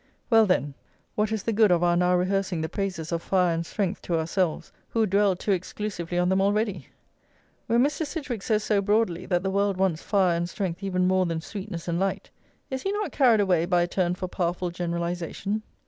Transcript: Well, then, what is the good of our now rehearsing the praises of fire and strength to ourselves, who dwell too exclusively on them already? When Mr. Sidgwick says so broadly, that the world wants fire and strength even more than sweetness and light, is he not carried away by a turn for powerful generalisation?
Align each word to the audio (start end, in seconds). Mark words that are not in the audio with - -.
Well, 0.31 0.47
then, 0.47 0.73
what 1.13 1.31
is 1.31 1.43
the 1.43 1.53
good 1.53 1.69
of 1.69 1.83
our 1.83 1.95
now 1.95 2.15
rehearsing 2.15 2.61
the 2.61 2.67
praises 2.69 3.11
of 3.11 3.21
fire 3.21 3.53
and 3.53 3.63
strength 3.63 4.01
to 4.01 4.17
ourselves, 4.17 4.71
who 4.89 5.05
dwell 5.05 5.35
too 5.35 5.51
exclusively 5.51 6.17
on 6.17 6.27
them 6.27 6.41
already? 6.41 6.87
When 7.67 7.83
Mr. 7.83 8.03
Sidgwick 8.03 8.41
says 8.41 8.63
so 8.63 8.81
broadly, 8.81 9.27
that 9.27 9.43
the 9.43 9.51
world 9.51 9.77
wants 9.77 10.01
fire 10.01 10.35
and 10.35 10.49
strength 10.49 10.81
even 10.81 11.07
more 11.07 11.27
than 11.27 11.39
sweetness 11.39 11.87
and 11.87 11.99
light, 11.99 12.31
is 12.71 12.81
he 12.81 12.91
not 12.91 13.11
carried 13.11 13.41
away 13.41 13.67
by 13.67 13.83
a 13.83 13.87
turn 13.87 14.15
for 14.15 14.27
powerful 14.27 14.71
generalisation? 14.71 15.61